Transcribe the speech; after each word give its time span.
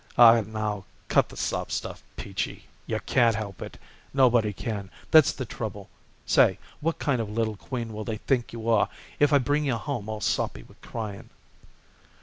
"Aw, 0.17 0.41
now, 0.41 0.83
cut 1.09 1.29
the 1.29 1.37
sob 1.37 1.71
stuff, 1.71 2.01
Peachy! 2.15 2.65
You 2.87 2.99
can't 3.01 3.35
help 3.35 3.61
it. 3.61 3.77
Nobody 4.15 4.51
can, 4.51 4.89
that's 5.11 5.31
the 5.31 5.45
trouble. 5.45 5.89
Say, 6.25 6.57
what 6.79 6.97
kind 6.97 7.21
of 7.21 7.29
a 7.29 7.31
little 7.31 7.55
queen 7.55 7.93
will 7.93 8.03
they 8.03 8.17
think 8.17 8.51
you 8.51 8.67
are 8.67 8.89
if 9.19 9.31
I 9.31 9.37
bring 9.37 9.63
you 9.65 9.75
home 9.75 10.09
all 10.09 10.19
soppy 10.19 10.63
with 10.63 10.81
crying?" 10.81 11.29